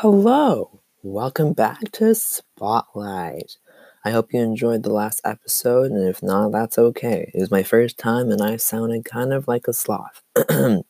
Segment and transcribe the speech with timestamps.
[0.00, 3.56] Hello, welcome back to Spotlight.
[4.04, 7.30] I hope you enjoyed the last episode, and if not, that's okay.
[7.32, 10.22] It was my first time, and I sounded kind of like a sloth.
[10.50, 10.84] um,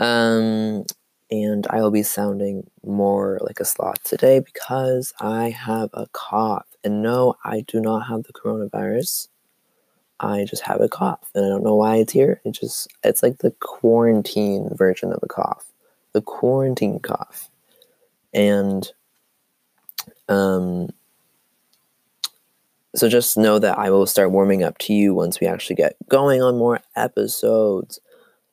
[0.00, 6.66] and I will be sounding more like a sloth today because I have a cough.
[6.82, 9.28] And no, I do not have the coronavirus.
[10.18, 12.40] I just have a cough, and I don't know why it's here.
[12.44, 15.66] It just, it's like the quarantine version of a cough,
[16.12, 17.48] the quarantine cough
[18.34, 18.90] and
[20.28, 20.90] um,
[22.94, 25.96] so just know that I will start warming up to you once we actually get
[26.08, 28.00] going on more episodes.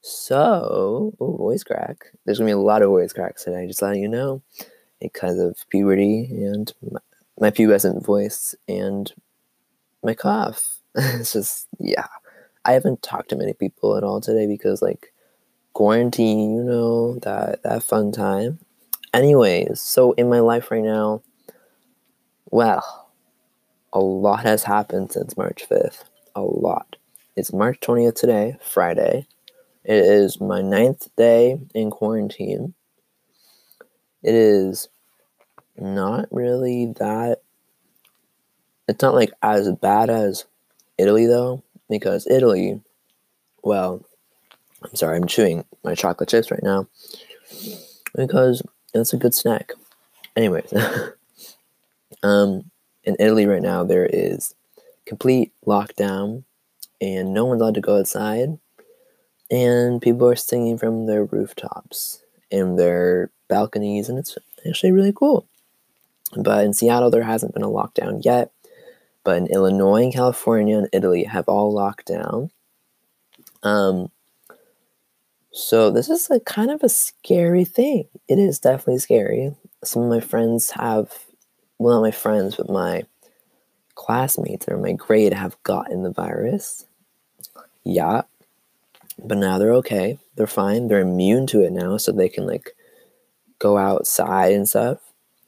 [0.00, 2.06] So, ooh, voice crack.
[2.24, 4.42] There's gonna be a lot of voice cracks today, just letting you know,
[5.00, 7.00] because of puberty and my,
[7.38, 9.12] my pubescent voice and
[10.02, 10.78] my cough.
[10.94, 12.06] it's just, yeah.
[12.64, 15.12] I haven't talked to many people at all today because, like,
[15.72, 18.60] quarantine, you know, that that fun time.
[19.14, 21.22] Anyways, so in my life right now,
[22.50, 23.10] well,
[23.92, 26.04] a lot has happened since March 5th.
[26.34, 26.96] A lot.
[27.36, 29.26] It's March 20th today, Friday.
[29.84, 32.72] It is my ninth day in quarantine.
[34.22, 34.88] It is
[35.76, 37.42] not really that.
[38.88, 40.46] It's not like as bad as
[40.96, 42.80] Italy, though, because Italy,
[43.62, 44.06] well,
[44.82, 46.88] I'm sorry, I'm chewing my chocolate chips right now.
[48.14, 48.62] Because
[49.00, 49.72] it's a good snack.
[50.36, 50.72] Anyways,
[52.22, 52.70] um,
[53.04, 54.54] in Italy right now there is
[55.06, 56.44] complete lockdown,
[57.00, 58.58] and no one's allowed to go outside,
[59.50, 65.46] and people are singing from their rooftops and their balconies, and it's actually really cool.
[66.36, 68.52] But in Seattle, there hasn't been a lockdown yet.
[69.24, 72.50] But in Illinois, and California, and Italy have all locked down.
[73.62, 74.10] Um,
[75.52, 78.08] so this is a kind of a scary thing.
[78.26, 79.54] It is definitely scary.
[79.84, 81.12] Some of my friends have,
[81.78, 83.04] well, not my friends, but my
[83.94, 86.86] classmates or my grade have gotten the virus.
[87.84, 88.22] Yeah.
[89.22, 90.18] But now they're okay.
[90.36, 90.88] They're fine.
[90.88, 92.70] They're immune to it now, so they can like
[93.58, 94.98] go outside and stuff.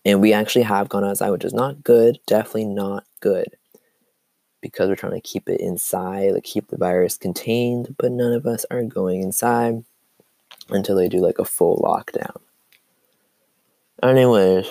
[0.05, 2.19] And we actually have gone outside, which is not good.
[2.27, 3.57] Definitely not good.
[4.61, 8.45] Because we're trying to keep it inside, like keep the virus contained, but none of
[8.45, 9.83] us are going inside
[10.71, 12.37] until they do like a full lockdown.
[14.03, 14.67] Anyways,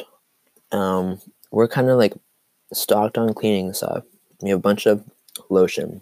[0.71, 1.19] um,
[1.51, 2.13] we're kind of like
[2.71, 4.03] stocked on cleaning stuff.
[4.41, 5.03] We have a bunch of
[5.49, 6.01] lotion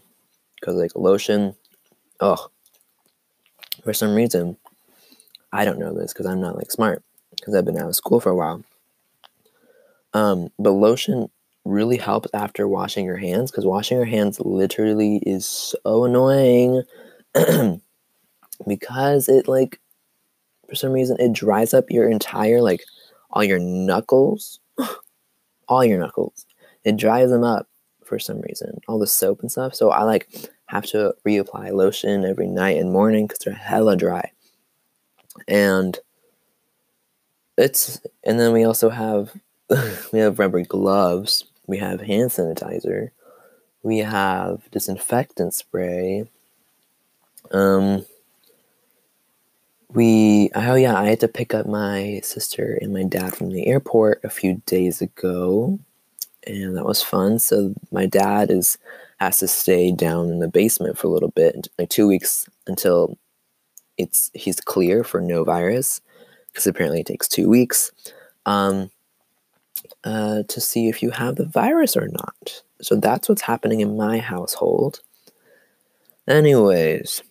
[0.55, 1.55] because like lotion,
[2.19, 2.49] oh,
[3.83, 4.57] for some reason,
[5.51, 7.03] I don't know this because I'm not like smart
[7.35, 8.63] because I've been out of school for a while.
[10.13, 11.29] Um, but lotion
[11.63, 16.83] really helps after washing your hands because washing your hands literally is so annoying
[18.67, 19.79] because it like
[20.67, 22.83] for some reason it dries up your entire like
[23.31, 24.59] all your knuckles.
[25.67, 26.45] All your knuckles.
[26.83, 27.65] It dries them up
[28.03, 29.73] for some reason all the soap and stuff.
[29.73, 30.27] So i like
[30.65, 34.31] have to reapply lotion every night and morning because they're hella dry.
[35.47, 35.97] And
[37.57, 39.33] it's and then we also have
[40.11, 41.45] we have rubber gloves.
[41.67, 43.11] We have hand sanitizer.
[43.83, 46.25] We have disinfectant spray.
[47.51, 48.05] Um
[49.93, 53.67] we oh yeah i had to pick up my sister and my dad from the
[53.67, 55.79] airport a few days ago
[56.47, 57.39] and that was fun.
[57.39, 58.77] So my dad is
[59.19, 63.17] has to stay down in the basement for a little bit like two weeks until
[63.97, 66.01] it's he's clear for no virus
[66.47, 67.91] because apparently it takes two weeks
[68.45, 68.89] um,
[70.03, 72.63] uh, to see if you have the virus or not.
[72.81, 75.01] So that's what's happening in my household.
[76.27, 77.21] Anyways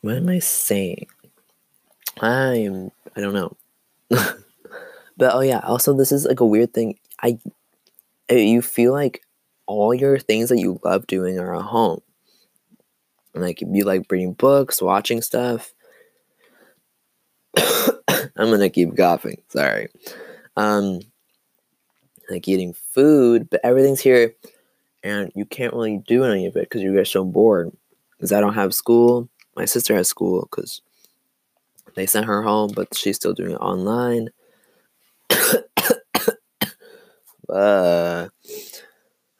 [0.00, 1.06] what am I saying?
[2.20, 3.56] I am I don't know.
[4.10, 6.98] but oh yeah, also this is like a weird thing.
[7.22, 7.38] I
[8.28, 9.22] eh, you feel like
[9.66, 12.00] all your things that you love doing are at home.
[13.34, 15.72] Like you like reading books, watching stuff.
[17.56, 19.42] I'm gonna keep coughing.
[19.48, 19.88] Sorry.
[20.56, 21.00] Um,
[22.30, 24.34] like eating food, but everything's here,
[25.02, 27.70] and you can't really do any of it because you get so bored.
[28.16, 29.28] Because I don't have school,
[29.58, 30.82] my sister has school because
[31.96, 34.28] they sent her home, but she's still doing it online.
[37.48, 38.28] uh,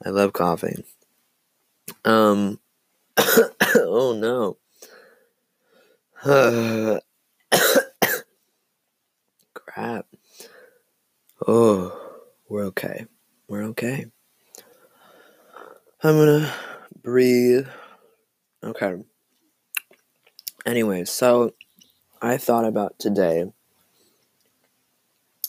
[0.04, 0.82] I love coughing.
[2.04, 2.58] Um,
[3.76, 4.58] oh no.
[9.54, 10.06] Crap.
[11.46, 11.96] Oh,
[12.48, 13.06] we're okay.
[13.46, 14.06] We're okay.
[16.02, 16.52] I'm gonna
[17.02, 17.68] breathe.
[18.64, 18.96] Okay.
[20.68, 21.54] Anyway, so
[22.20, 23.46] I thought about today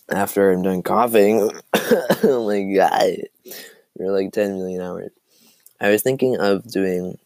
[0.09, 1.51] after I'm done coughing.
[2.23, 3.17] oh my god.
[3.97, 5.11] We're like 10 million hours.
[5.81, 7.17] I was thinking of doing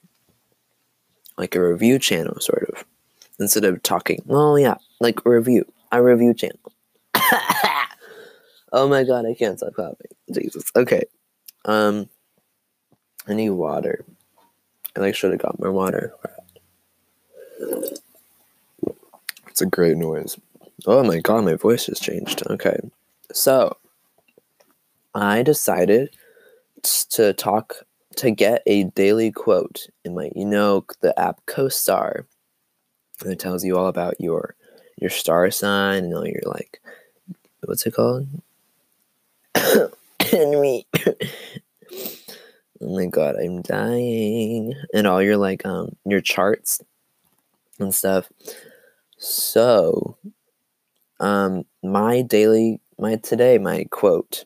[1.37, 2.83] like a review channel, sort of.
[3.39, 4.23] Instead of talking.
[4.25, 5.71] Well, yeah, like review.
[5.91, 6.73] A review channel.
[8.73, 10.07] oh my god, I can't stop coughing.
[10.33, 10.63] Jesus.
[10.75, 11.03] Okay.
[11.65, 12.09] Um,
[13.27, 14.03] I need water.
[14.95, 16.15] I like should have got more water.
[19.53, 20.35] It's a great noise.
[20.87, 22.41] Oh my god, my voice has changed.
[22.49, 22.75] Okay.
[23.31, 23.77] So,
[25.13, 26.09] I decided
[26.81, 27.75] to talk
[28.15, 32.25] to get a daily quote in my you know the app Co-Star.
[33.21, 34.55] And it tells you all about your
[34.99, 36.81] your star sign and all your like
[37.63, 38.27] what's it called?
[39.53, 39.91] And
[40.33, 40.87] Enemy.
[42.81, 44.73] oh my god, I'm dying.
[44.95, 46.81] And all your like um your charts
[47.77, 48.27] and stuff.
[49.23, 50.17] So
[51.21, 54.43] um my daily my today my quote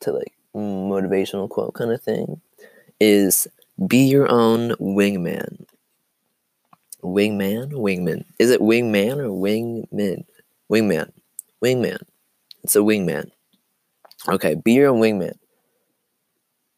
[0.00, 2.40] to like motivational quote kind of thing
[3.00, 3.48] is
[3.88, 5.66] be your own wingman.
[7.02, 7.72] Wingman?
[7.72, 8.24] Wingman.
[8.38, 10.24] Is it wingman or wingman?
[10.70, 11.10] Wingman.
[11.60, 11.98] Wingman.
[12.62, 13.32] It's a wingman.
[14.28, 15.34] Okay, be your own wingman.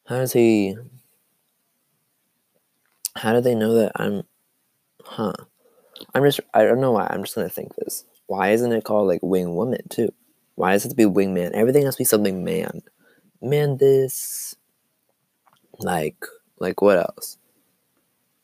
[0.07, 0.75] How does he.
[3.15, 4.23] How do they know that I'm.
[5.03, 5.33] Huh.
[6.13, 6.39] I'm just.
[6.53, 7.07] I don't know why.
[7.09, 8.03] I'm just gonna think this.
[8.27, 10.13] Why isn't it called like wing woman too?
[10.55, 11.51] Why does it have to be wingman?
[11.51, 12.81] Everything has to be something man.
[13.41, 14.55] Man, this.
[15.79, 16.23] Like,
[16.59, 17.37] like what else?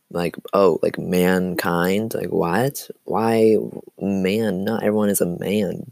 [0.10, 2.14] Like, oh, like mankind?
[2.14, 2.90] Like, what?
[3.06, 3.58] Why
[4.00, 4.66] man?
[4.66, 5.92] Not everyone is a man.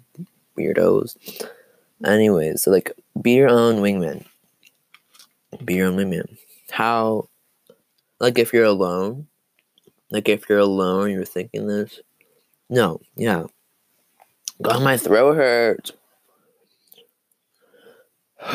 [0.57, 1.15] Weirdos.
[2.05, 2.91] Anyways, so like,
[3.21, 4.25] be your own wingman.
[5.63, 6.37] Be your own wingman.
[6.69, 7.29] How,
[8.19, 9.27] like, if you're alone,
[10.11, 11.99] like, if you're alone, you're thinking this.
[12.69, 13.45] No, yeah.
[14.61, 15.91] God, my throat hurts.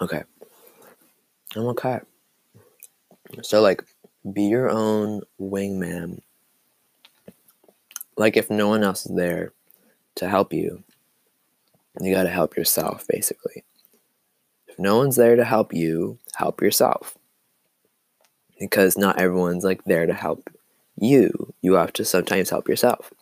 [0.00, 0.22] okay.
[1.56, 2.00] I'm okay.
[3.42, 3.84] So, like,
[4.32, 6.20] be your own wingman.
[8.16, 9.52] Like, if no one else is there
[10.16, 10.82] to help you,
[12.00, 13.64] you got to help yourself, basically.
[14.66, 17.17] If no one's there to help you, help yourself.
[18.58, 20.50] Because not everyone's like there to help
[20.96, 21.54] you.
[21.62, 23.12] You have to sometimes help yourself.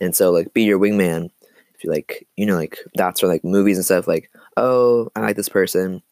[0.00, 1.30] And so, like, be your wingman.
[1.74, 5.20] If you like, you know, like, that's for like movies and stuff, like, oh, I
[5.20, 6.02] like this person.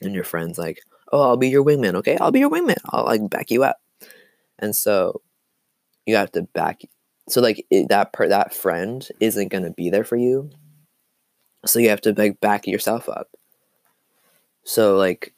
[0.00, 0.80] And your friend's like,
[1.12, 1.94] oh, I'll be your wingman.
[1.96, 2.78] Okay, I'll be your wingman.
[2.86, 3.76] I'll like back you up.
[4.58, 5.20] And so
[6.06, 6.82] you have to back.
[7.28, 10.50] So like it, that per that friend isn't gonna be there for you.
[11.64, 13.28] So you have to like back yourself up.
[14.64, 15.34] So like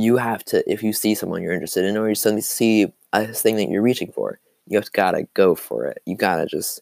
[0.00, 3.26] you have to if you see someone you're interested in or you suddenly see a
[3.26, 6.02] thing that you're reaching for, you have to gotta go for it.
[6.06, 6.80] You gotta just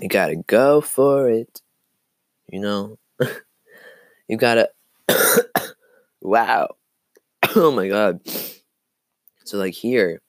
[0.00, 1.60] you gotta go for it.
[2.48, 2.98] You know?
[4.28, 4.70] you gotta
[6.20, 6.76] wow.
[7.56, 8.20] oh my god.
[9.44, 10.20] So like here,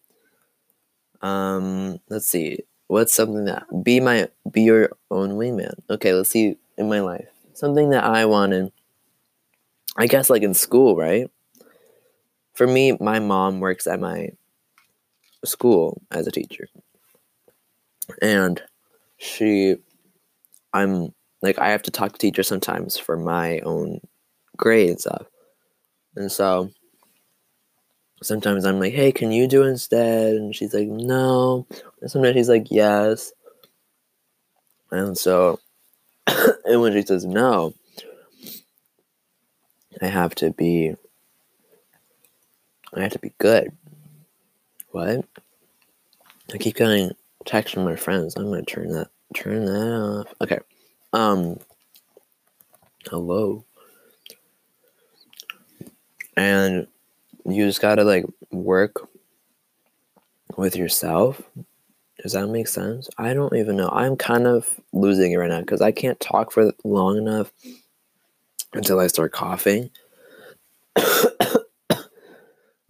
[1.22, 2.60] um, let's see.
[2.88, 5.76] What's something that be my be your own wingman?
[5.90, 7.30] Okay, let's see in my life.
[7.54, 8.72] Something that I wanted
[9.96, 11.30] I guess like in school, right?
[12.54, 14.30] For me, my mom works at my
[15.44, 16.68] school as a teacher.
[18.22, 18.62] And
[19.18, 19.78] she
[20.74, 24.02] I'm like I have to talk to teachers sometimes for my own
[24.58, 25.26] grade and stuff.
[26.16, 26.70] And so
[28.22, 30.36] sometimes I'm like, hey, can you do instead?
[30.36, 31.68] And she's like, no.
[32.02, 33.34] And sometimes she's like, yes.
[34.92, 35.60] And so,
[36.28, 37.74] and when she says no,
[40.02, 40.96] I have to be,
[42.96, 43.72] I have to be good.
[44.92, 45.26] What?
[46.54, 47.12] I keep getting
[47.46, 48.36] texts from my friends.
[48.36, 50.34] I'm gonna turn that, turn that off.
[50.42, 50.60] Okay.
[51.14, 51.60] Um,
[53.10, 53.64] hello.
[56.38, 56.88] And
[57.46, 59.08] you just gotta like work
[60.58, 61.42] with yourself.
[62.22, 63.10] Does that make sense?
[63.18, 63.90] I don't even know.
[63.90, 67.52] I'm kind of losing it right now because I can't talk for long enough
[68.74, 69.90] until I start coughing.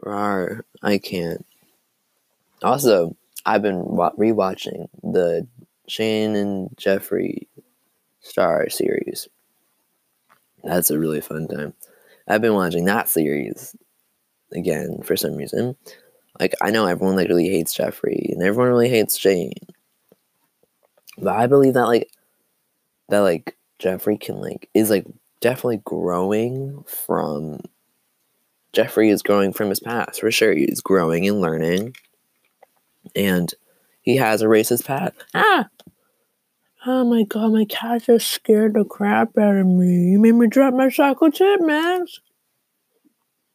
[0.04, 1.46] Rawr, I can't.
[2.62, 5.48] Also, I've been rewatching the
[5.88, 7.48] Shane and Jeffree
[8.22, 9.28] Star series.
[10.64, 11.74] That's a really fun time.
[12.28, 13.76] I've been watching that series
[14.54, 15.76] again for some reason.
[16.40, 19.54] Like I know everyone like really hates Jeffree and everyone really hates Shane.
[21.18, 22.10] But I believe that like
[23.10, 25.06] that like Jeffree can like is like
[25.42, 27.60] definitely growing from
[28.74, 30.54] Jeffree is growing from his past for sure.
[30.54, 31.96] He's growing and learning.
[33.16, 33.54] And
[34.02, 35.14] he has erased his past.
[35.34, 35.70] Ah
[36.86, 40.12] Oh my god, my cat just scared the crap out of me.
[40.12, 42.22] You made me drop my chocolate chip mask.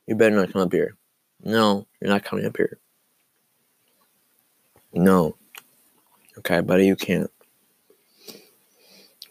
[0.07, 0.97] You better not come up here.
[1.45, 2.79] No, you're not coming up here.
[4.95, 5.37] No.
[6.39, 7.31] Okay, buddy, you can't.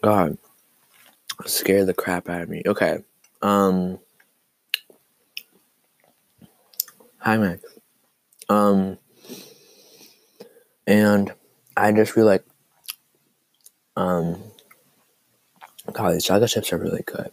[0.00, 0.38] God.
[1.44, 2.62] Scare the crap out of me.
[2.66, 3.02] Okay.
[3.42, 3.98] Um
[7.28, 7.62] Hi Max.
[8.48, 8.96] Um
[10.86, 11.30] and
[11.76, 12.42] I just feel like
[13.96, 14.42] um
[15.92, 17.30] God, these chocolate chips are really good.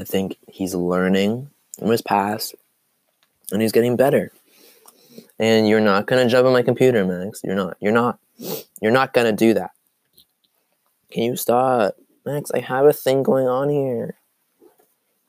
[0.00, 2.56] I think he's learning from his past
[3.52, 4.32] and he's getting better.
[5.38, 7.42] And you're not gonna jump on my computer, Max.
[7.44, 7.76] You're not.
[7.78, 8.18] You're not.
[8.82, 9.70] You're not gonna do that.
[11.12, 11.94] Can you stop?
[12.26, 14.16] Max, I have a thing going on here.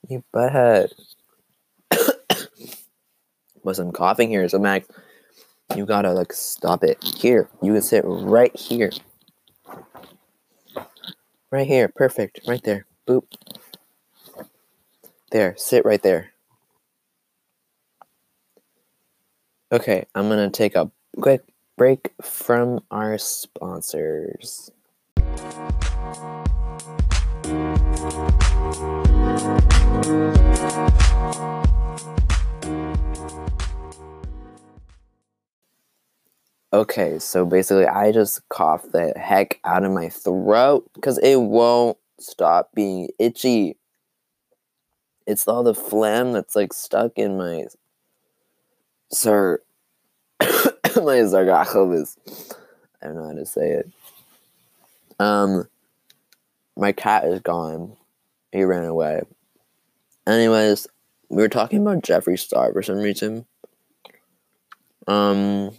[0.10, 0.90] You butthead.
[3.66, 4.88] Plus, I'm coughing here, so Max,
[5.76, 7.04] you gotta like stop it.
[7.04, 8.92] Here, you can sit right here.
[11.50, 12.42] Right here, perfect.
[12.48, 12.86] Right there.
[13.08, 13.24] Boop.
[15.32, 16.34] There, sit right there.
[19.72, 21.42] Okay, I'm gonna take a quick
[21.76, 24.70] break from our sponsors.
[36.76, 41.98] Okay, so basically, I just coughed the heck out of my throat because it won't
[42.20, 43.78] stop being itchy.
[45.26, 47.66] It's all the phlegm that's like stuck in my
[49.10, 49.62] sir
[50.42, 52.18] my sarcophagus.
[53.02, 53.92] I don't know how to say it.
[55.18, 55.70] Um,
[56.76, 57.96] my cat is gone.
[58.52, 59.22] He ran away.
[60.28, 60.88] Anyways,
[61.30, 63.46] we were talking about Jeffree Star for some reason.
[65.08, 65.72] Um,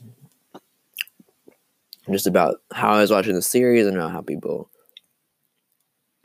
[2.11, 4.71] just about how I was watching the series and how people.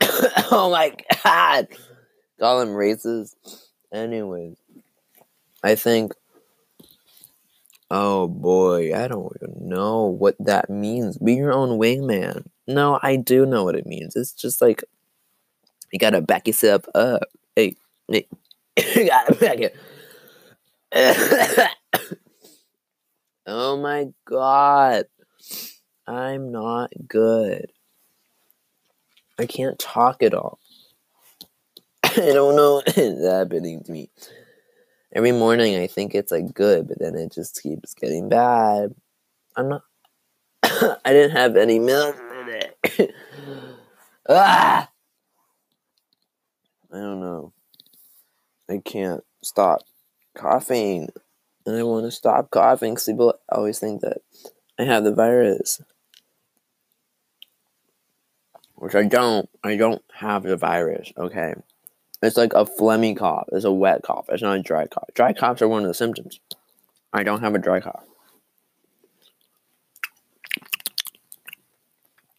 [0.50, 1.68] oh my god!
[2.38, 3.34] Call them racist.
[3.92, 4.56] Anyways,
[5.62, 6.12] I think.
[7.90, 11.18] Oh boy, I don't even know what that means.
[11.18, 12.46] Be your own wingman.
[12.66, 14.16] No, I do know what it means.
[14.16, 14.82] It's just like
[15.92, 17.24] you gotta back yourself up.
[17.54, 17.76] Hey,
[18.08, 18.26] hey,
[18.76, 19.76] it.
[23.46, 25.04] oh my god.
[26.06, 27.66] I'm not good.
[29.38, 30.58] I can't talk at all.
[32.04, 34.10] I don't know what is happening to me.
[35.14, 38.94] Every morning I think it's like good, but then it just keeps getting bad.
[39.56, 39.82] I'm not.
[40.62, 43.12] I didn't have any milk today.
[44.28, 44.88] ah!
[46.92, 47.52] I don't know.
[48.70, 49.82] I can't stop
[50.34, 51.08] coughing.
[51.64, 54.18] And I want to stop coughing because people always think that
[54.78, 55.80] I have the virus
[58.82, 59.48] which I don't.
[59.62, 61.54] I don't have the virus, okay?
[62.20, 63.48] It's like a phlegmy cough.
[63.52, 64.26] It's a wet cough.
[64.28, 65.08] It's not a dry cough.
[65.14, 66.40] Dry coughs are one of the symptoms.
[67.12, 68.02] I don't have a dry cough.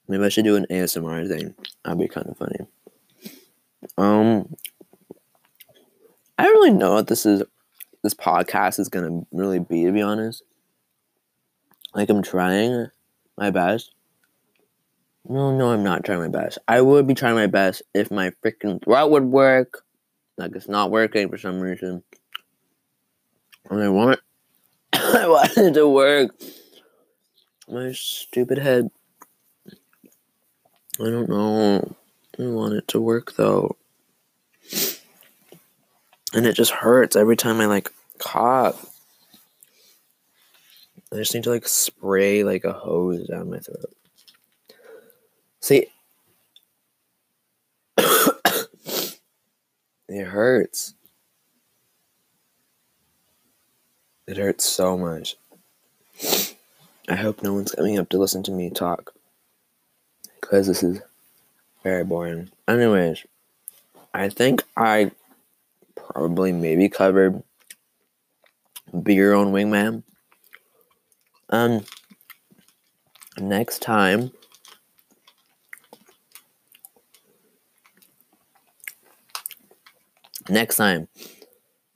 [0.09, 1.55] Maybe I should do an ASMR thing.
[1.85, 2.59] That'd be kind of funny.
[3.97, 4.53] Um,
[6.37, 7.43] I don't really know what this is.
[8.03, 10.43] This podcast is gonna really be, to be honest.
[11.93, 12.87] Like I'm trying
[13.37, 13.93] my best
[15.27, 16.57] no, no, I'm not trying my best.
[16.67, 19.83] I would be trying my best if my freaking throat would work.
[20.37, 22.03] Like it's not working for some reason.
[23.69, 24.19] And I want
[24.93, 26.31] I want it to work.
[27.69, 28.89] My stupid head.
[30.99, 31.95] I don't know.
[32.37, 33.77] I want it to work though.
[36.33, 38.89] And it just hurts every time I like cough.
[41.11, 43.93] I just need to like spray like a hose down my throat.
[45.59, 45.87] See,
[47.97, 48.29] it
[50.25, 50.95] hurts.
[54.25, 55.35] It hurts so much.
[57.07, 59.13] I hope no one's coming up to listen to me talk.
[60.41, 61.01] Because this is
[61.83, 62.49] very boring.
[62.67, 63.23] Anyways,
[64.13, 65.11] I think I
[65.95, 67.43] probably maybe covered
[69.03, 70.03] Be Your Own Wingman.
[71.49, 71.85] Um,
[73.37, 74.31] next time
[80.49, 81.07] next time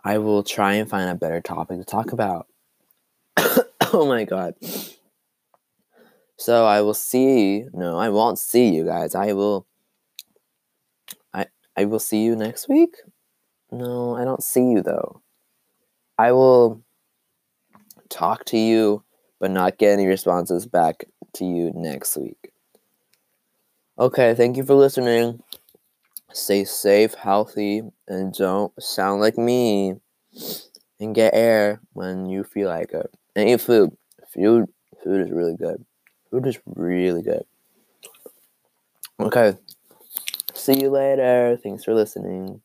[0.04, 2.48] I will try and find a better topic to talk about.
[3.94, 4.56] oh my god.
[6.38, 9.16] So I will see no, I won't see you guys.
[9.16, 9.68] I will
[11.34, 12.96] I I will see you next week?
[13.72, 15.22] No, I don't see you though.
[16.18, 16.82] I will
[18.10, 19.04] talk to you
[19.40, 22.52] but not get any responses back to you next week.
[24.00, 25.42] Okay, thank you for listening.
[26.32, 29.96] Stay safe, healthy, and don't sound like me.
[31.00, 33.12] And get air when you feel like it.
[33.36, 33.96] And eat food.
[34.34, 34.66] Food,
[35.04, 35.86] food is really good.
[36.32, 37.46] Food is really good.
[39.20, 39.56] Okay.
[40.54, 41.58] See you later.
[41.62, 42.62] Thanks for listening.